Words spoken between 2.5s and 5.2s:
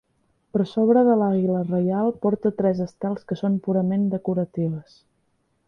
tres estels que són purament decoratives.